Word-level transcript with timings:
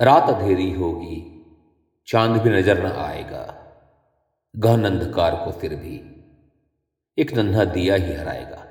रात 0.00 0.28
अंधेरी 0.28 0.70
होगी, 0.72 1.16
चाँद 2.08 2.40
भी 2.42 2.50
नज़र 2.50 2.78
न 2.84 2.92
आएगा। 2.92 3.42
गहन 4.54 4.84
अंधकार 4.84 5.34
को 5.36 5.50
फिर 5.52 5.74
भी 5.74 5.96
एक 7.18 7.34
नन्हा 7.34 7.64
दिया 7.64 7.94
ही 7.94 8.12
हराएगा। 8.12 8.66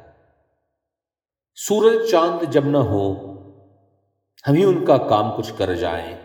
सूरज 1.57 2.11
चाँद 2.11 2.45
जब 2.45 2.67
न 2.67 2.75
हो, 2.75 3.05
हम 4.45 4.55
ही 4.55 4.65
उनका 4.65 4.97
काम 4.97 5.31
कुछ 5.31 5.51
कर 5.51 5.75
जाएँ। 5.75 6.17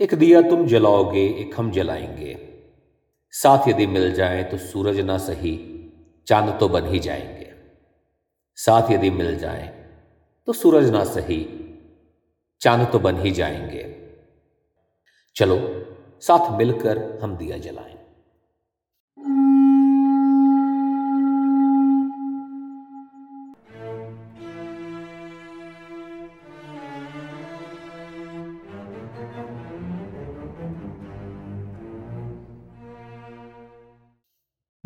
एक 0.00 0.14
दिया 0.14 0.42
तुम 0.42 0.66
जलाओगे, 0.66 1.26
एक 1.26 1.54
हम 1.56 1.70
जलाएँगे। 1.70 2.36
साथ 3.30 3.68
यदि 3.68 3.86
मिल 3.86 4.12
जाए 4.14 4.42
तो 4.44 4.56
सूरज 4.58 5.00
ना 5.00 5.18
सही, 5.18 5.56
चाँद 6.26 6.60
तो 6.60 6.68
बन 6.68 6.86
ही 6.86 6.98
जाएँगे। 6.98 7.52
साथ 8.56 8.90
यदि 8.90 9.10
मिल 9.10 9.38
जाए 9.38 9.66
तो 10.46 10.52
सूरज 10.52 10.90
ना 10.90 11.04
सही 11.04 11.58
चाँद 12.62 12.92
तो 12.92 12.98
बन 12.98 13.20
ही 13.20 13.30
जाएँगे। 13.30 14.10
चलो, 15.36 15.56
साथ 16.20 16.58
मिलकर 16.58 17.20
हम 17.22 17.36
दिया 17.36 17.58
जलाएँ। 17.58 17.98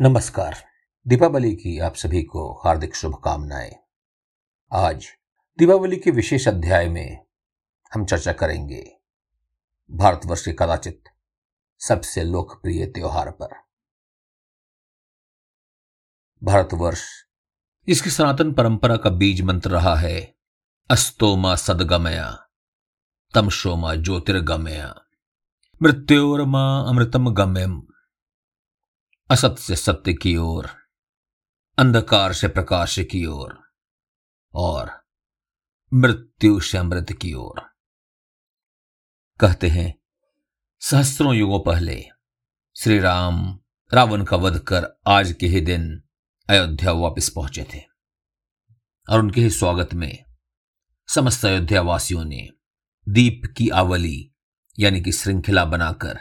नमस्कार। 0.01 0.55
दीपावली 1.07 1.55
की 1.55 1.79
आप 1.79 1.95
सभी 1.95 2.23
को 2.23 2.61
हार्दिक 2.65 2.95
शुभकामनाएँ। 2.95 3.75
आज 4.73 5.07
दीपावली 5.59 5.97
के 5.97 6.11
विशेष 6.11 6.47
अध्याय 6.47 6.89
में 6.89 7.26
हम 7.93 8.05
चर्चा 8.05 8.33
करेंगे। 8.33 8.83
भारतवर्ष 9.91 10.45
के 10.45 10.53
कदाचित 10.53 11.03
सबसे 11.79 12.23
लोकप्रिय 12.23 12.85
त्योहार 12.85 13.31
पर। 13.31 13.55
भारतवर्ष 16.43 17.03
इसकी 17.87 18.09
सनातन 18.09 18.53
परंपरा 18.53 18.97
का 18.97 19.09
बीज 19.09 19.41
मंत्र 19.41 19.69
रहा 19.69 19.95
है, 19.95 20.35
अस्तोमा 20.89 21.55
सदगमया 21.55 22.49
तमशोमा 23.33 23.95
ज्योतिर्गमया, 23.95 25.05
मृत्योरमा 25.81 26.79
अमृतम 26.89 27.33
गम्यम 27.33 27.81
असत 29.31 29.55
से 29.59 29.75
सत्य 29.75 30.13
की 30.13 30.37
ओर, 30.37 30.69
अंधकार 31.77 32.33
से 32.33 32.47
प्रकाश 32.47 32.99
की 32.99 33.25
ओर 33.25 33.59
और 34.53 34.91
मृत्यु 35.93 36.59
से 36.59 36.77
अमृत 36.77 37.11
की 37.11 37.33
ओर। 37.33 37.76
कहते 39.39 39.67
हैं 39.67 40.01
सहस्त्रों 40.79 41.35
युगों 41.35 41.59
पहले 41.59 42.05
श्री 42.77 42.99
राम 42.99 43.59
रावण 43.93 44.23
का 44.23 44.37
वध 44.37 44.59
कर 44.59 44.99
आज 45.07 45.33
के 45.39 45.47
ही 45.47 45.61
दिन 45.61 46.03
अयोध्या 46.49 46.91
वापस 46.91 47.29
पहुँचे 47.29 47.63
थे 47.63 47.79
और 49.09 49.19
उनके 49.19 49.41
ही 49.41 49.49
स्वागत 49.49 49.93
में 49.93 50.23
समस्त 51.07 51.45
अयोध्या 51.45 51.81
वासियों 51.81 52.25
ने 52.25 52.49
दीप 53.09 53.41
की 53.57 53.69
आवली 53.69 54.33
यानी 54.79 55.01
कि 55.01 55.11
श्रृंखला 55.11 55.65
बनाकर 55.65 56.19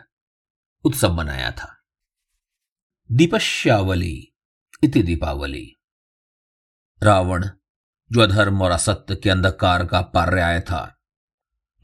उत्सव 0.85 1.13
मनाया 1.13 1.51
था। 1.51 1.83
दीपश्यावली 3.13 4.35
इति 4.85 5.03
दीपावली। 5.03 5.73
रावण 7.03 7.49
जो 8.13 8.21
अधर्म 8.21 8.63
और 8.63 8.71
असत्य 8.71 9.17
के 9.17 9.31
अंधकार 9.31 9.87
का 9.87 10.01
पर्याय 10.01 10.61
था, 10.61 11.01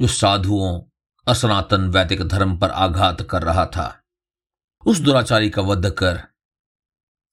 जो 0.00 0.06
साधुओं 0.06 0.92
असनातन 1.28 1.91
वैदिक 1.91 2.23
धर्म 2.23 2.59
पर 2.59 2.70
आघात 2.70 3.23
कर 3.31 3.42
रहा 3.42 3.67
था। 3.67 4.05
उस 4.87 4.98
दुराचारी 4.98 5.51
का 5.51 5.62
वध 5.62 5.91
कर 5.91 6.23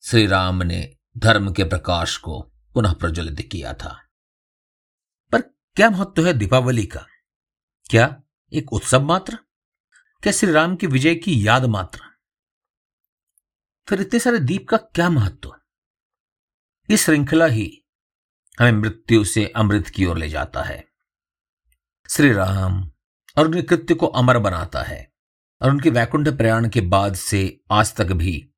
श्री 0.03 0.27
राम 0.27 0.63
ने 0.63 0.97
धर्म 1.17 1.53
के 1.53 1.63
प्रकाश 1.63 2.17
को 2.17 2.41
पुनः 2.73 2.93
प्रज्वलित 2.93 3.49
किया 3.51 3.73
था। 3.73 4.07
पर 5.31 5.41
क्या 5.75 5.89
महत्व 5.89 6.27
है 6.27 6.33
दीपावली 6.33 6.85
का? 6.85 7.05
क्या 7.89 8.23
एक 8.53 8.73
उत्सव 8.73 9.01
मात्र? 9.01 9.35
क्या 10.21 10.33
श्री 10.33 10.51
राम 10.51 10.75
की 10.75 10.87
विजय 10.87 11.15
की 11.15 11.47
याद 11.47 11.65
मात्र? 11.65 12.01
फिर 13.87 14.01
इतने 14.01 14.19
सारे 14.19 14.39
दीप 14.39 14.69
का 14.69 14.77
क्या 14.77 15.09
महत्व? 15.09 15.55
ये 16.89 16.97
श्रृंखला 16.97 17.45
ही 17.45 17.85
हमें 18.59 18.71
मृत्यु 18.71 19.25
से 19.25 19.47
अमृत 19.47 19.87
की 19.87 20.05
ओर 20.05 20.17
ले 20.17 20.29
जाता 20.29 20.63
है। 20.63 20.87
श्री 22.09 22.31
राम 22.31 22.91
और 23.39 23.45
उनके 23.45 23.61
कृत्य 23.61 23.93
को 23.93 24.07
अमर 24.07 24.37
बनाता 24.37 24.81
है 24.81 25.13
और 25.61 25.69
उनके 25.69 25.89
वैकुंठ 25.89 26.27
प्रयाण 26.27 26.69
के 26.69 26.81
बाद 26.81 27.15
से 27.15 27.61
आज 27.71 27.95
तक 27.95 28.05
भी 28.05 28.49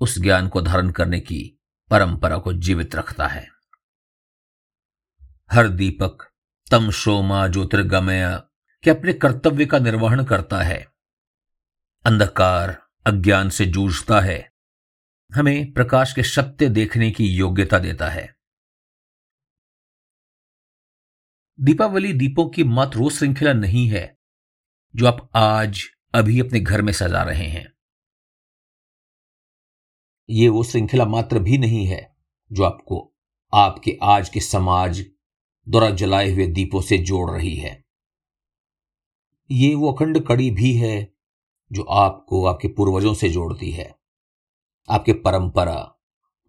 उस 0.00 0.18
ज्ञान 0.18 0.48
को 0.48 0.62
धारण 0.62 0.90
करने 0.90 1.20
की 1.20 1.60
परंपरा 1.90 2.38
को 2.38 2.52
जीवित 2.52 2.94
रखता 2.94 3.26
है। 3.26 3.48
हर 5.52 5.68
दीपक, 5.68 6.32
तम 6.70 6.90
शोमा, 6.90 7.48
ज्योतिर्गमय, 7.48 8.42
के 8.82 8.90
अपने 8.90 9.12
कर्तव्य 9.12 9.66
का 9.66 9.78
निर्वहन 9.78 10.24
करता 10.24 10.58
है। 10.58 10.86
अंधकार, 12.06 12.82
अज्ञान 13.06 13.50
से 13.50 13.66
जूझता 13.66 14.20
है। 14.20 14.52
हमें 15.34 15.72
प्रकाश 15.72 16.12
के 16.12 16.22
सत्य 16.22 16.68
देखने 16.68 17.10
की 17.10 17.26
योग्यता 17.28 17.78
देता 17.78 18.08
है। 18.08 18.36
दीपावली 21.60 22.12
दीपों 22.12 22.48
की 22.48 22.64
मात्र 22.64 23.10
श्रृंखला 23.10 23.52
नहीं 23.52 23.88
है 23.88 24.19
जो 24.96 25.06
आप 25.06 25.30
आज 25.36 25.82
अभी 26.14 26.40
अपने 26.40 26.60
घर 26.60 26.82
में 26.82 26.92
सजा 26.92 27.22
रहे 27.22 27.46
हैं। 27.46 27.72
ये 30.30 30.48
वो 30.48 30.64
श्रृंखला 30.64 31.04
मात्र 31.04 31.38
भी 31.38 31.58
नहीं 31.58 31.86
है 31.86 32.16
जो 32.52 32.64
आपको 32.64 33.16
आपके 33.54 33.98
आज 34.02 34.28
के 34.28 34.40
समाज 34.40 35.00
द्वारा 35.68 35.90
जलाए 35.90 36.30
हुए 36.30 36.46
दीपों 36.46 36.80
से 36.80 36.98
जोड़ 36.98 37.30
रही 37.30 37.54
है। 37.56 37.84
ये 39.50 39.74
वो 39.74 39.92
अखंड 39.92 40.26
कड़ी 40.26 40.50
भी 40.50 40.76
है 40.76 41.14
जो 41.72 41.82
आपको 41.82 42.44
आपके 42.46 42.68
पूर्वजों 42.68 43.14
से 43.14 43.28
जोड़ती 43.28 43.70
है, 43.70 43.94
आपके 44.88 45.12
परंपरा 45.12 45.96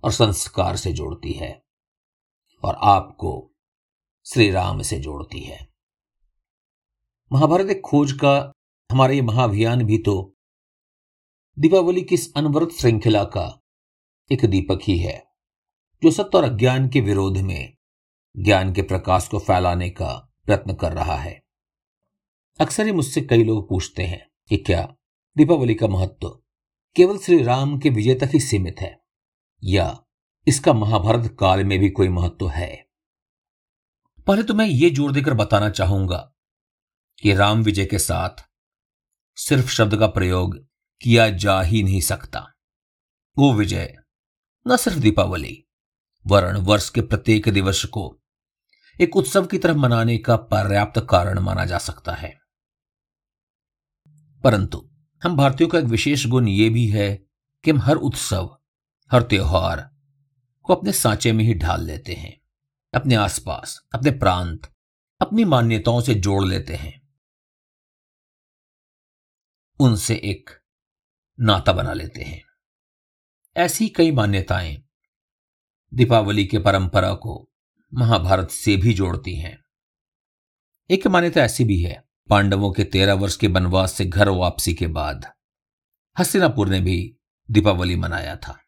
और 0.04 0.12
संस्कार 0.12 0.76
से 0.76 0.94
जोड़ती 0.94 1.34
है 1.34 1.64
और 2.64 2.78
आपको 2.84 3.52
श्री 4.26 4.52
राम 4.52 4.82
से 4.82 5.00
जोड़ती 5.00 5.40
है। 5.40 5.71
महाभारत 7.32 7.70
एक 7.70 7.82
खोज 7.82 8.12
का 8.12 8.32
हमारा 8.90 9.14
ये 9.14 9.22
महाअभियान 9.22 9.84
भी 9.84 9.98
तो। 9.98 10.14
दीपावली 11.58 12.02
की 12.02 12.16
इस 12.16 12.32
अनवरत 12.38 12.72
श्रृंखला 12.72 13.24
का 13.26 13.44
एक 14.32 14.44
दीपक 14.46 14.80
ही 14.84 14.98
है, 14.98 15.14
जो 16.04 16.12
सत्य 16.12 16.38
और 16.38 16.44
अज्ञान 16.44 16.90
के 16.90 17.02
विरोध 17.02 17.38
में, 17.38 17.74
ज्ञान 18.36 18.74
के 18.74 18.82
प्रकाश 18.82 19.28
को 19.28 19.40
फैलाने 19.40 19.90
का 19.90 20.12
प्रयत्न 20.46 20.74
कर 20.74 20.92
रहा 20.92 21.16
है। 21.16 21.34
अक्सर 22.60 22.86
ही 22.86 22.92
मुझसे 22.92 23.22
कई 23.22 23.44
लोग 23.44 23.68
पूछते 23.70 24.04
हैं 24.04 24.22
कि 24.50 24.58
क्या 24.58 24.82
दीपावली 25.36 25.76
का 25.76 25.88
महत्व 25.88 26.30
केवल 26.96 27.18
श्री 27.18 27.42
राम 27.44 27.78
के 27.80 27.90
विजय 27.90 28.16
तक 28.16 28.34
ही 28.34 28.40
सीमित 28.40 28.82
है, 28.82 28.98
या 29.64 29.98
इसका 30.48 30.74
महाभारत 30.74 31.36
काल 31.40 31.64
में 31.64 31.78
भी 31.80 31.90
कोई 31.92 32.10
महत्व 32.10 32.50
है? 32.50 32.70
पहले 34.28 34.44
तो 34.44 34.54
मैं 34.54 34.66
ये 34.66 34.90
ज़ोर 34.90 35.12
देकर 35.12 35.34
बताना 35.36 35.70
चाहूँगा 35.72 36.28
कि 37.22 37.34
राम 37.34 37.64
विजय 37.64 37.86
के 37.86 38.00
साथ 38.00 38.44
सिर्फ़ 39.36 39.68
शब्द 39.68 39.98
का 39.98 40.08
प्रयोग 40.08 40.68
किया 41.02 41.30
जा 41.30 41.62
ही 41.62 41.84
नहीं 41.84 42.02
सकता। 42.02 42.48
वो 43.38 43.54
विजय 43.54 43.98
न 44.68 44.78
सिर्फ़ 44.78 45.00
दीपावली, 45.00 45.68
वरण 46.28 46.58
वर्ष 46.58 46.90
के 46.90 47.02
प्रत्येक 47.02 47.50
दिवस 47.50 47.86
को 47.86 48.22
एक 49.02 49.18
उत्सव 49.18 49.46
की 49.46 49.58
तरह 49.58 49.74
मनाने 49.74 50.18
का 50.18 50.36
पर्याप्त 50.36 51.08
कारण 51.10 51.40
माना 51.40 51.66
जा 51.66 51.78
सकता 51.78 52.14
है। 52.14 52.40
परंतु 54.44 54.92
हम 55.24 55.38
भारतीयों 55.38 55.70
का 55.70 55.80
एक 55.80 55.86
विशेष 55.86 56.28
गुण 56.28 56.48
यह 56.48 56.70
भी 56.70 56.88
है 56.88 57.16
कि 57.64 57.72
हम 57.72 57.80
हर 57.80 57.96
उत्सव, 57.96 58.58
हर 59.12 59.22
त्योहार 59.22 59.92
को 60.64 60.76
अपने 60.76 60.92
सांचे 60.92 61.32
में 61.32 61.44
ही 61.44 61.54
ढाल 61.54 61.84
लेते 61.84 62.14
हैं, 62.14 62.42
अपने 62.94 63.16
आसपास, 63.16 63.82
अपने 63.94 64.12
प्रांत, 64.12 64.74
अपनी 65.22 65.46
मान्यताओं 65.46 66.02
से 66.02 66.14
जोड़ 66.14 66.48
लेते 66.48 66.76
हैं। 66.76 67.01
उनसे 69.82 70.16
एक 70.16 70.50
नाता 71.40 71.74
बना 71.74 71.94
लेते 71.94 72.22
हैं। 72.22 72.44
ऐसी 73.58 73.90
कई 73.90 74.12
मान्यताएँ 74.12 74.84
दीपावली 75.94 76.46
के 76.46 76.60
परंपरा 76.60 77.14
को 77.14 77.50
महाभारत 77.94 78.50
से 78.52 78.78
भी 78.78 78.94
जोड़ती 78.94 79.36
हैं। 79.36 79.64
एक 80.90 81.08
मान्यता 81.08 81.42
ऐसी 81.42 81.64
भी 81.64 81.82
है, 81.82 82.10
पांडवों 82.30 82.72
के 82.72 82.84
तेरह 82.84 83.14
वर्ष 83.14 83.36
के 83.36 83.48
वनवास 83.48 83.94
से 83.94 84.06
घर 84.06 84.30
वापसी 84.30 84.74
के 84.74 84.88
बाद 84.88 85.32
हस्तिनापुर 86.20 86.70
ने 86.70 86.82
भी 86.82 87.18
दीपावली 87.52 87.96
मनाया 87.96 88.36
था। 88.36 88.64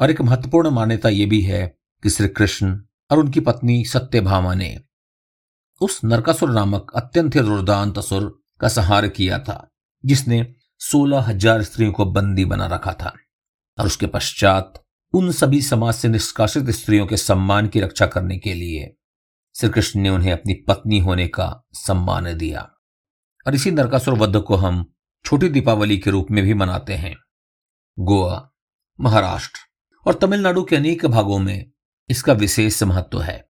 और 0.00 0.10
एक 0.10 0.20
महत्वपूर्ण 0.20 0.70
मान्यता 0.70 1.08
यह 1.08 1.28
भी 1.28 1.40
है 1.40 1.78
कि 2.02 2.10
श्री 2.10 2.28
कृष्ण 2.28 2.82
और 3.10 3.18
उनकी 3.18 3.40
पत्नी 3.40 3.84
सत्यभामा 3.84 4.54
ने 4.54 4.80
उस 5.80 6.04
नरकासुर 6.04 6.50
नामक 6.50 6.92
अत्यंत 6.96 7.36
रुदांत 7.36 7.98
असुर 7.98 8.42
का 8.60 8.68
संहार 8.68 9.08
किया 9.08 9.38
था। 9.38 9.70
जिसने 10.04 10.54
सोलह 10.78 11.20
हज़ार 11.20 11.62
स्त्रियों 11.62 11.92
को 11.92 12.04
बंदी 12.04 12.44
बना 12.44 12.66
रखा 12.66 12.92
था 12.92 13.12
और 13.78 13.86
उसके 13.86 14.06
पश्चात 14.06 14.82
उन 15.14 15.32
सभी 15.32 15.62
समाज 15.62 15.94
से 15.94 16.08
निष्कासित 16.08 16.70
स्त्रियों 16.70 17.06
के 17.06 17.16
सम्मान 17.16 17.68
की 17.68 17.80
रक्षा 17.80 18.06
करने 18.06 18.38
के 18.38 18.54
लिए 18.54 18.96
श्री 19.56 19.70
कृष्ण 19.70 20.00
ने 20.00 20.08
उन्हें 20.08 20.32
अपनी 20.32 20.54
पत्नी 20.54 20.98
होने 20.98 21.26
का 21.28 21.64
सम्मान 21.72 22.38
दिया। 22.38 22.60
और 23.46 23.54
इसी 23.54 23.70
नरकासुर 23.70 24.14
वध 24.14 24.36
को 24.36 24.54
हम 24.54 24.94
छोटी 25.24 25.48
दीपावली 25.48 25.98
के 25.98 26.10
रूप 26.10 26.26
में 26.30 26.44
भी 26.44 26.54
मनाते 26.54 26.94
हैं। 26.94 27.14
गोवा, 27.98 28.50
महाराष्ट्र 29.00 29.60
और 30.06 30.14
तमिलनाडु 30.14 30.64
के 30.64 30.76
अनेक 30.76 31.06
भागों 31.06 31.38
में 31.38 31.70
इसका 32.10 32.32
विशेष 32.32 32.82
महत्व 32.82 33.20
है। 33.20 33.48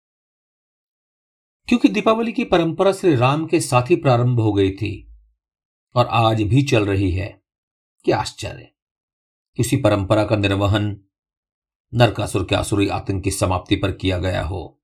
क्योंकि 1.69 1.89
दीपावली 1.89 2.33
की 2.33 2.45
परंपरा 2.45 2.93
श्री 2.93 3.15
राम 3.17 3.47
के 3.47 3.61
साथ 3.61 3.91
ही 3.91 3.97
प्रारंभ 3.97 4.41
हो 4.41 4.53
गई 4.53 4.71
थी 4.71 5.06
और 5.97 6.07
आज 6.07 6.43
भी 6.43 6.63
चल 6.63 6.87
रही 6.87 7.11
है। 7.11 7.43
क्या 8.05 8.19
आश्चर्य। 8.19 8.73
किसी 9.57 9.77
परंपरा 9.77 10.25
का 10.25 10.37
निर्वहन 10.37 11.05
नरकासुर 11.95 12.45
के 12.45 12.55
आसुरी 12.55 12.89
आतंक 12.89 13.25
की 13.25 13.31
समाप्ति 13.31 13.77
पर 13.77 13.93
किया 13.93 14.19
गया 14.19 14.43
हो। 14.43 14.83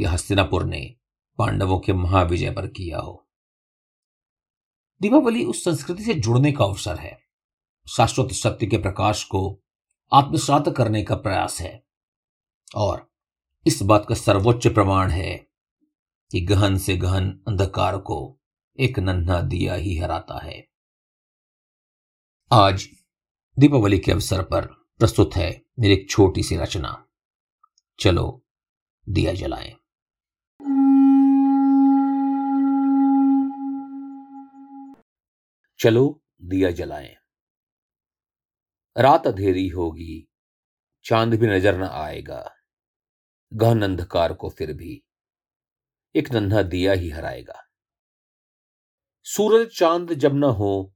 या 0.00 0.10
हस्तिनापुर 0.10 0.64
ने 0.64 0.96
पांडवों 1.38 1.78
के 1.78 1.92
महाविजय 1.92 2.50
पर 2.50 2.66
किया 2.66 2.98
हो। 2.98 3.28
दीपावली 5.02 5.44
उस 5.44 5.64
संस्कृति 5.64 6.04
से 6.04 6.14
जुड़ने 6.14 6.52
का 6.52 6.64
अवसर 6.64 6.98
है। 6.98 7.20
शाश्वत 7.96 8.32
सत्य 8.32 8.66
के 8.66 8.78
प्रकाश 8.78 9.24
को 9.24 9.62
आत्मसात 10.12 10.68
करने 10.76 11.04
का 11.04 11.14
प्रयास 11.14 11.60
है। 11.60 11.86
और 12.76 13.12
इस 13.66 13.82
बात 13.82 14.06
का 14.08 14.14
सर्वोच्च 14.14 14.66
प्रमाण 14.66 15.10
है 15.10 15.46
कि 16.30 16.40
गहन 16.40 16.78
से 16.78 16.96
गहन 16.96 17.40
अंधकार 17.48 17.98
को 17.98 18.38
एक 18.80 18.98
नन्हा 18.98 19.40
दिया 19.40 19.74
ही 19.74 19.96
हराता 19.96 20.44
है। 20.44 20.66
आज 22.52 22.88
दीपावली 23.58 23.98
के 23.98 24.12
अवसर 24.12 24.42
पर 24.42 24.66
प्रस्तुत 24.98 25.30
है 25.36 25.62
मेरी 25.78 25.94
एक 25.94 26.10
छोटी 26.10 26.42
सी 26.42 26.56
रचना। 26.56 27.06
चलो, 27.98 28.44
दिया 29.08 29.32
जलाएँ। 29.32 29.74
चलो, 35.78 36.22
दिया 36.42 36.70
जलाएँ। 36.70 37.14
रात 38.98 39.26
अधेरी 39.26 39.68
होगी, 39.68 40.28
चाँद 41.04 41.34
भी 41.34 41.46
नज़र 41.46 41.78
न 41.78 41.82
आएगा, 41.82 42.50
गहन 43.54 43.82
अंधकार 43.82 44.32
को 44.32 44.50
फिर 44.50 44.72
भी। 44.72 45.02
एक 46.16 46.32
नन्हा 46.32 46.62
दिया 46.62 46.92
ही 46.92 47.10
हराएगा। 47.10 47.68
सूरज 49.26 49.68
चाँद 49.68 50.12
जब 50.12 50.34
न 50.34 50.44
हो, 50.44 50.94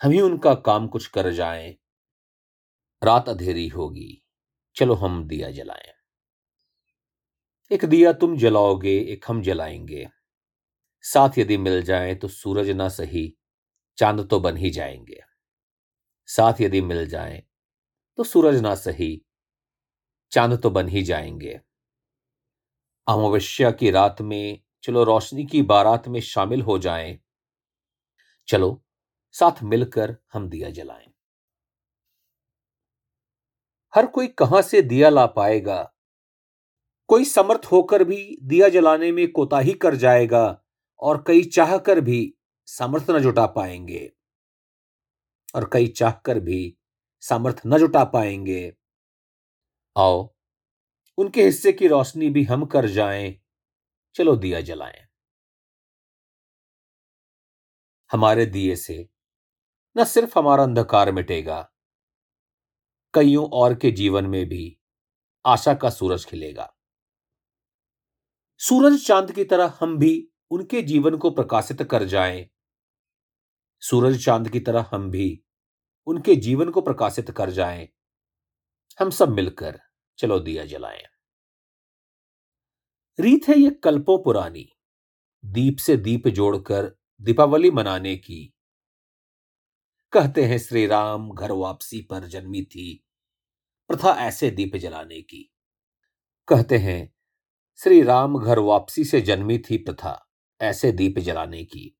हम 0.00 0.10
ही 0.10 0.20
उनका 0.20 0.54
काम 0.54 0.86
कुछ 0.88 1.06
कर 1.06 1.30
जाएँ। 1.32 1.70
रात 3.02 3.28
अधेरी 3.28 3.68
होगी, 3.68 4.22
चलो 4.76 4.94
हम 4.94 5.24
दिया 5.24 5.50
जलाएँ। 5.50 5.92
एक 7.70 7.84
दिया 7.84 8.12
तुम 8.12 8.36
जलाओगे, 8.36 8.98
एक 9.00 9.24
हम 9.28 9.42
जलाएँगे। 9.42 10.06
साथ 11.04 11.38
यदि 11.38 11.56
मिल 11.56 11.82
जाए 11.82 12.14
तो 12.14 12.28
सूरज 12.28 12.70
ना 12.70 12.88
सही, 12.88 13.36
चाँद 13.98 14.28
तो 14.30 14.40
बन 14.40 14.56
ही 14.56 14.70
जाएँगे। 14.70 15.20
साथ 16.28 16.60
यदि 16.60 16.80
मिल 16.80 17.06
जाए 17.06 17.42
तो 18.18 18.24
सूरज 18.24 18.60
ना 18.60 18.74
सही, 18.74 19.22
चाँद 20.32 20.60
तो 20.62 20.70
बन 20.70 20.88
ही 20.88 21.02
जाएँगे। 21.02 21.60
अमावस्या 23.06 23.70
की 23.70 23.90
रात 23.90 24.20
में 24.20 24.60
चलो 24.82 25.04
रोशनी 25.04 25.46
की 25.46 25.62
बारात 25.62 26.08
में 26.08 26.20
शामिल 26.20 26.62
हो 26.62 26.78
जाएँ। 26.78 27.18
चलो, 28.48 28.82
साथ 29.32 29.62
मिलकर 29.62 30.16
हम 30.32 30.48
दिया 30.48 30.70
जलाएँ। 30.70 31.12
हर 33.94 34.06
कोई 34.06 34.26
कहाँ 34.26 34.62
से 34.62 34.82
दिया 34.82 35.08
ला 35.08 35.26
पाएगा? 35.26 35.92
कोई 37.08 37.24
समर्थ 37.24 37.60
होकर 37.72 38.04
भी 38.04 38.38
दिया 38.42 38.68
जलाने 38.68 39.12
में 39.12 39.32
कोताही 39.32 39.72
कर 39.72 39.94
जाएगा 39.94 40.62
और 41.00 41.24
कई 41.26 41.42
चाहकर 41.42 42.00
भी 42.00 42.34
सामर्थ्य 42.66 43.12
न 43.12 43.18
जुटा 43.18 43.46
पाएँगे। 43.46 44.12
और 45.54 45.70
कई 45.72 45.86
चाहकर 45.86 46.40
भी 46.40 46.76
सामर्थ्य 47.20 47.62
न 47.66 47.78
जुटा 47.78 48.04
पाएँगे। 48.04 48.72
आओ, 49.96 50.34
उनके 51.18 51.44
हिस्से 51.44 51.72
की 51.72 51.88
रोशनी 51.88 52.30
भी 52.30 52.44
हम 52.44 52.64
कर 52.64 52.86
जाएँ। 52.86 53.40
चलो 54.16 54.34
दिया 54.36 54.60
जलाएँ। 54.60 55.06
हमारे 58.10 58.46
दिए 58.46 58.76
से 58.76 59.06
न 59.96 60.04
सिर्फ़ 60.04 60.38
हमारा 60.38 60.62
अंधकार 60.62 61.12
मिटेगा, 61.12 61.60
कईयों 63.14 63.46
और 63.52 63.74
के 63.74 63.90
जीवन 63.90 64.26
में 64.26 64.44
भी 64.46 64.76
आशा 65.44 65.74
का 65.74 65.90
सूरज 65.90 66.24
खिलेगा। 66.26 66.72
सूरज 68.60 68.98
चाँद 69.06 69.32
की 69.32 69.44
तरह 69.44 69.72
हम 69.80 69.96
भी 69.98 70.12
उनके 70.50 70.82
जीवन 70.82 71.16
को 71.16 71.30
प्रकाशित 71.30 71.82
कर 71.82 72.04
जाएँ। 72.04 72.46
सूरज 73.82 74.24
चाँद 74.24 74.48
की 74.48 74.60
तरह 74.60 74.86
हम 74.92 75.10
भी 75.10 75.28
उनके 76.06 76.36
जीवन 76.38 76.70
को 76.70 76.80
प्रकाशित 76.80 77.30
कर 77.30 77.50
जाएँ। 77.50 77.88
हम 78.98 79.10
सब 79.10 79.28
मिलकर 79.28 79.78
चलो 80.18 80.38
दिया 80.40 80.64
जलाएँ। 80.64 81.02
रीत 83.20 83.48
है 83.48 83.58
ये 83.58 83.70
कल्पों 83.70 84.18
पुरानी। 84.18 84.68
दीप 85.44 85.76
से 85.78 85.96
दीप 85.96 86.28
जोड़कर 86.28 86.96
दीपावली 87.20 87.70
मनाने 87.70 88.16
की। 88.16 88.54
कहते 90.12 90.44
हैं 90.44 90.58
श्री 90.58 90.86
राम 90.86 91.30
घर 91.30 91.52
वापसी 91.52 92.00
पर 92.00 92.26
जन्मी 92.26 92.62
थी, 92.62 93.04
प्रथा 93.88 94.10
ऐसे 94.10 94.50
दीप 94.50 94.76
जलाने 94.76 95.22
की। 95.22 95.50
कहते 96.48 96.78
हैं 96.78 97.14
श्री 97.76 98.02
राम 98.02 98.38
घर 98.38 98.58
वापसी 98.58 99.04
से 99.04 99.20
जन्मी 99.20 99.58
थी 99.58 99.76
प्रथा 99.76 100.28
ऐसे 100.60 100.92
दीप 100.92 101.18
जलाने 101.18 101.64
की। 101.64 101.96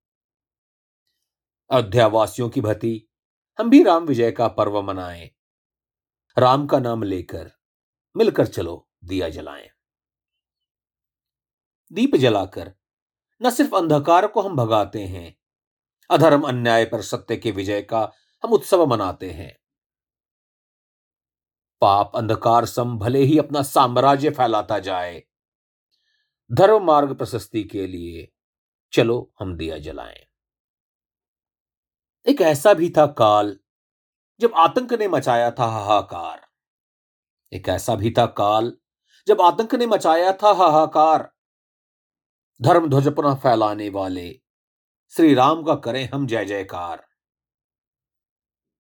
अयोध्यावासियों 1.71 2.49
की 2.49 2.61
भती, 2.61 3.11
हम 3.59 3.71
भी 3.71 3.83
राम 3.83 4.05
विजय 4.05 4.33
का 4.33 4.49
पर्व 4.49 4.83
मनाएँ। 4.83 5.31
राम 6.39 6.67
का 6.67 6.79
नाम 6.79 7.03
लेकर 7.03 7.51
मिलकर 8.17 8.47
चलो 8.47 8.89
दिया 9.05 9.29
जलाएँ। 9.29 9.71
दीप 11.93 12.17
जलाकर, 12.17 12.73
न 13.41 13.51
सिर्फ़ 13.51 13.75
अंधकार 13.77 14.27
को 14.27 14.41
हम 14.41 14.57
भगाते 14.57 15.05
हैं, 15.05 15.35
अधर्म 16.11 16.43
अन्याय 16.43 16.85
पर 16.85 17.03
सत्य 17.03 17.37
के 17.37 17.51
विजय 17.51 17.83
का 17.83 18.13
हम 18.45 18.53
उत्सव 18.53 18.87
मनाते 18.87 19.31
हैं। 19.31 19.57
पाप 21.83 22.17
अंधकार 22.17 22.65
सम 22.67 22.99
भले 22.99 23.19
ही 23.19 23.39
अपना 23.39 23.63
साम्राज्य 23.63 24.31
फैलाता 24.31 24.79
जाए, 24.79 25.23
धर्म 26.51 26.85
मार्ग 26.85 27.15
प्रशस्ति 27.15 27.65
के 27.65 27.87
लिए 27.87 28.29
चलो 28.93 29.33
हम 29.41 29.57
दिया 29.57 29.79
जलाएँ। 29.79 30.27
एक 32.27 32.41
ऐसा 32.41 32.75
भी 32.75 32.91
था 32.91 33.07
काल, 33.07 33.57
जब 34.41 34.55
आतंक 34.57 34.93
ने 34.93 35.09
मचाया 35.09 35.51
था 35.51 35.67
हाहाकार। 35.67 36.47
एक 37.53 37.69
ऐसा 37.69 37.95
भी 37.95 38.15
था 38.19 38.27
काल, 38.27 38.73
जब 39.27 39.41
आतंक 39.41 39.75
ने 39.75 39.87
मचाया 39.87 40.33
था 40.33 40.53
हाहाकार। 40.53 41.31
धर्म 42.63 42.91
ध्वज 42.91 43.09
पुनः 43.09 43.35
फैलाने 43.35 43.89
वाले। 43.89 44.41
श्री 45.09 45.35
राम 45.35 45.63
का 45.63 45.75
करें 45.75 46.11
हम 46.15 46.27
जय 46.27 46.45
जयकार। 46.45 47.07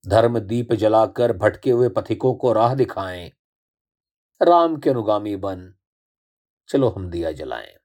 धर्म 0.09 0.39
दीप 0.39 0.73
जलाकर 0.73 1.33
भटके 1.33 1.71
हुए 1.71 1.89
पथिकों 1.89 2.35
को 2.35 2.53
राह 2.53 2.75
दिखाएँ। 2.75 3.33
राम 4.43 4.77
के 4.77 4.91
अनुगामी 4.91 5.37
बन। 5.37 5.75
चलो 6.69 6.89
हम 6.89 7.11
दिया 7.11 7.33
जलाएँ। 7.33 7.77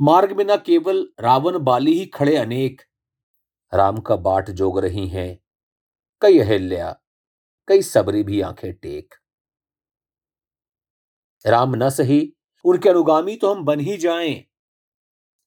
मार्ग 0.00 0.32
में 0.32 0.44
न 0.44 0.56
केवल 0.56 1.08
रावण 1.20 1.58
बाली 1.58 1.92
ही 1.92 2.06
खड़े 2.06 2.36
अनेक। 2.36 2.82
राम 3.74 3.98
का 3.98 4.16
बाट 4.16 4.50
जोग 4.50 4.78
रही 4.78 5.08
हैं। 5.08 5.38
कई 6.20 6.38
अहिल्या, 6.38 7.00
कई 7.68 7.82
सबरी 7.82 8.22
भी 8.22 8.40
आँखें 8.40 8.74
टेक। 8.74 9.14
राम 11.46 11.74
न 11.74 11.90
सही 11.90 12.33
उनके 12.64 12.88
अनुगामी 12.88 13.36
तो 13.36 13.54
हम 13.54 13.64
बन 13.64 13.80
ही 13.80 13.96
जाएँ। 13.96 14.44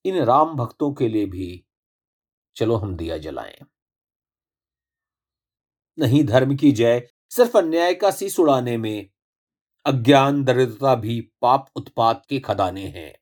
इन 0.06 0.24
राम 0.24 0.56
भक्तों 0.56 0.94
के 0.94 1.08
लिए 1.08 1.26
भी 1.26 1.66
चलो 2.56 2.76
हम 2.76 2.96
दिया 2.96 3.18
जलाएँ। 3.18 3.58
नहीं 6.00 6.24
धर्म 6.24 6.56
की 6.56 6.72
जय, 6.72 7.10
सिर्फ़ 7.30 7.58
अन्याय 7.58 7.94
का 7.94 8.12
सी 8.12 8.42
उड़ाने 8.42 8.78
में, 8.78 9.10
अज्ञान 9.86 10.44
दरिद्रता 10.44 10.96
भी 10.96 11.22
पाप 11.42 11.70
उत्पाद 11.76 12.22
के 12.30 12.40
खदाने 12.40 12.88
हैं। 12.88 13.18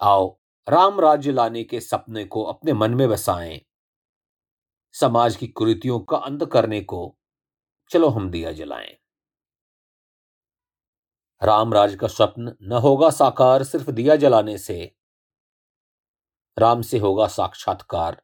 आओ, 0.00 0.40
राम 0.68 1.00
राज्य 1.00 1.32
लाने 1.32 1.64
के 1.64 1.80
सपने 1.80 2.24
को 2.24 2.42
अपने 2.42 2.72
मन 2.72 2.94
में 2.94 3.08
बसाएँ। 3.08 3.60
समाज 4.92 5.36
की 5.36 5.46
कुरीतियों 5.46 6.00
का 6.00 6.16
अंत 6.16 6.44
करने 6.52 6.80
को 6.80 7.16
चलो 7.90 8.08
हम 8.08 8.30
दिया 8.30 8.52
जलाएँ। 8.52 9.01
रामराज 11.42 11.94
का 11.94 12.08
स्वप्न 12.08 12.56
न 12.62 12.72
होगा 12.72 13.10
साकार, 13.10 13.62
सिर्फ़ 13.62 13.90
दिया 13.90 14.16
जलाने 14.16 14.58
से। 14.58 14.96
राम 16.58 16.82
से 16.82 16.98
होगा 16.98 17.26
साक्षात्कार, 17.26 18.22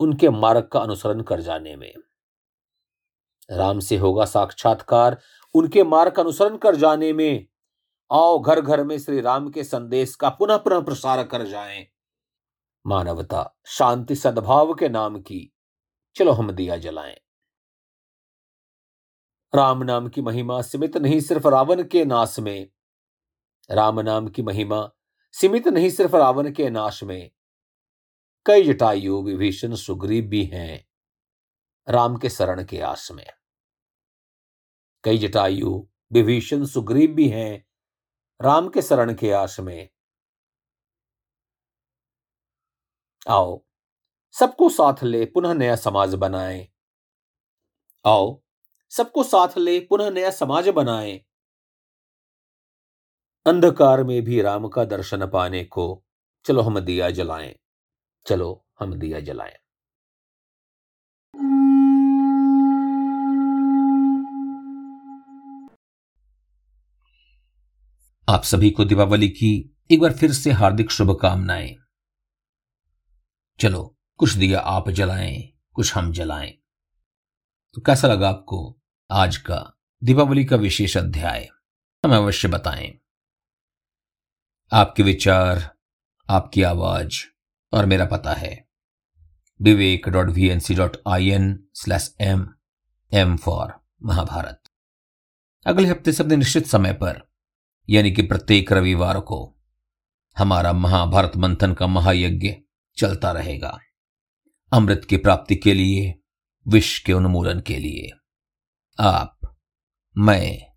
उनके 0.00 0.30
मार्ग 0.30 0.68
का 0.72 0.80
अनुसरण 0.80 1.22
कर 1.22 1.40
जाने 1.40 1.76
में। 1.76 1.94
राम 3.50 3.80
से 3.80 3.96
होगा 3.96 4.24
साक्षात्कार, 4.24 5.20
उनके 5.54 5.84
मार्ग 5.84 6.12
का 6.12 6.22
अनुसरण 6.22 6.56
कर 6.56 6.76
जाने 6.76 7.12
में। 7.12 7.46
आओ 8.12 8.38
घर 8.38 8.60
घर 8.60 8.84
में 8.84 8.98
श्री 8.98 9.20
राम 9.20 9.50
के 9.50 9.64
संदेश 9.64 10.14
का 10.14 10.28
पुनः 10.28 10.56
पुनः 10.56 10.80
प्रसार 10.80 11.24
कर 11.24 11.46
जाएँ। 11.46 11.86
मानवता 12.86 13.56
शांति 13.66 14.16
सद्भाव 14.16 14.74
के 14.74 14.88
नाम 14.88 15.20
की, 15.20 15.52
चलो 16.14 16.32
हम 16.32 16.52
दिया 16.52 16.76
जलाएँ। 16.76 17.21
राम 19.54 19.82
नाम 19.82 20.08
की 20.08 20.22
महिमा 20.22 20.62
सीमित 20.62 20.96
नहीं 20.96 21.20
सिर्फ़ 21.20 21.48
रावण 21.48 21.82
के 21.82 22.04
नाश 22.04 22.38
में। 22.38 22.70
राम 23.70 24.00
नाम 24.00 24.28
की 24.28 24.42
महिमा 24.42 24.90
सीमित 25.32 25.68
नहीं 25.68 25.90
सिर्फ़ 25.90 26.16
रावण 26.16 26.52
के 26.52 26.70
नाश 26.70 27.02
में। 27.02 27.30
कई 28.46 28.62
जटायु 28.62 29.22
विभीषण 29.22 29.74
सुग्रीव 29.74 30.24
भी 30.24 30.44
हैं 30.44 30.88
राम 31.88 32.16
के 32.16 32.30
शरण 32.30 32.64
के 32.64 32.80
आस 32.80 33.08
में। 33.12 33.26
कई 35.04 35.18
जटायु 35.18 35.88
विभीषण 36.12 36.64
सुग्रीव 36.64 37.10
भी 37.10 37.28
हैं 37.28 37.66
राम 38.42 38.68
के 38.68 38.82
शरण 38.82 39.14
के 39.14 39.32
आस 39.32 39.60
में। 39.60 39.88
आओ, 43.28 43.64
सबको 44.32 44.68
साथ 44.68 45.04
ले 45.04 45.24
पुनः 45.24 45.54
नया 45.54 45.76
समाज 45.76 46.14
बनाए। 46.14 46.68
आओ 48.06 48.42
सबको 48.96 49.22
साथ 49.22 49.58
ले, 49.58 49.80
पुनः 49.80 50.10
नया 50.10 50.30
समाज 50.30 50.68
बनाए। 50.68 51.24
अंधकार 53.46 54.04
में 54.04 54.22
भी 54.22 54.42
राम 54.42 54.68
का 54.68 54.84
दर्शन 54.84 55.26
पाने 55.26 55.64
को, 55.64 56.04
चलो 56.44 56.62
हम 56.62 56.80
दिया 56.80 57.10
जलाएँ। 57.10 57.54
चलो 58.26 58.66
हम 58.80 58.94
दिया 58.94 59.20
जलाएँ। 59.20 59.54
आप 68.28 68.42
सभी 68.42 68.70
को 68.70 68.84
दीपावली 68.84 69.28
की 69.28 69.76
एक 69.90 70.00
बार 70.00 70.12
फिर 70.12 70.32
से 70.32 70.50
हार्दिक 70.50 70.90
शुभकामनाएँ। 70.90 71.76
चलो, 73.60 73.96
कुछ 74.16 74.32
दिया 74.32 74.60
आप 74.60 74.90
जलाएँ, 74.90 75.52
कुछ 75.72 75.94
हम 75.94 76.12
जलाएँ। 76.12 76.58
तो 77.74 77.80
कैसा 77.80 78.08
लगा 78.08 78.28
आपको 78.28 78.78
आज 79.10 79.36
का 79.36 79.78
दीपावली 80.04 80.44
का 80.44 80.56
विशेष 80.56 80.96
अध्याय। 80.96 81.48
हमें 82.04 82.16
अवश्य 82.16 82.48
बताएँ। 82.48 82.98
आपके 84.72 85.02
विचार, 85.02 85.76
आपकी 86.30 86.62
आवाज़ 86.62 87.24
और 87.72 87.86
मेरा 87.86 88.04
पता 88.04 88.32
है। 88.32 88.68
Vivek 89.62 90.08
dot 90.08 90.30
V 90.30 90.48
N 90.48 90.60
C 90.60 90.74
dot 90.74 90.96
I 91.08 91.30
N 91.30 91.68
slash 91.74 92.16
M 92.20 92.48
M 93.12 93.36
for 93.36 93.74
Mahabharat. 94.02 94.62
अगले 95.66 95.88
हफ़्ते 95.88 96.12
से 96.12 96.22
अपने 96.22 96.36
निश्चित 96.36 96.66
समय 96.66 96.92
पर, 96.92 97.30
यानी 97.88 98.12
कि 98.12 98.22
प्रत्येक 98.22 98.72
रविवार 98.72 99.20
को, 99.20 99.58
हमारा 100.38 100.72
महाभारत 100.72 101.32
मंथन 101.36 101.74
का 101.74 101.86
महायज्ञ 101.86 102.52
चलता 102.96 103.32
रहेगा। 103.32 103.78
अमृत 104.72 105.06
की 105.10 105.16
प्राप्ति 105.16 105.56
के 105.56 105.74
लिए, 105.74 106.14
विष 106.68 106.98
के 106.98 107.12
उन्मूलन 107.12 107.60
के 107.60 107.78
लिए। 107.78 108.10
आप 109.00 109.56
मैं 110.18 110.72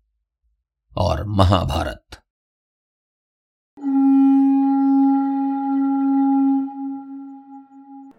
और 0.96 1.24
महाभारत। 1.24 2.25